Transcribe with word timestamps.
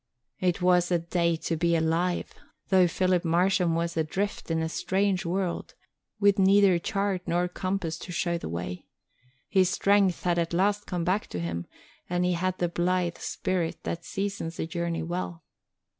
It 0.39 0.63
was 0.63 0.89
a 0.89 0.97
day 0.97 1.35
to 1.35 1.55
be 1.55 1.75
alive 1.75 2.33
and, 2.35 2.45
though 2.69 2.87
Philip 2.87 3.23
Marsham 3.23 3.75
was 3.75 3.95
adrift 3.95 4.49
in 4.49 4.59
a 4.59 4.67
strange 4.67 5.27
world, 5.27 5.75
with 6.19 6.39
neither 6.39 6.79
chart 6.79 7.21
nor 7.27 7.47
compass 7.47 7.99
to 7.99 8.11
show 8.11 8.39
the 8.39 8.49
way, 8.49 8.87
his 9.47 9.69
strength 9.69 10.23
had 10.23 10.39
at 10.39 10.53
last 10.53 10.87
come 10.87 11.03
back 11.03 11.27
to 11.27 11.39
him 11.39 11.67
and 12.09 12.25
he 12.25 12.33
had 12.33 12.57
the 12.57 12.67
blithe 12.67 13.19
spirit 13.19 13.83
that 13.83 14.03
seasons 14.03 14.59
a 14.59 14.65
journey 14.65 15.03
well. 15.03 15.43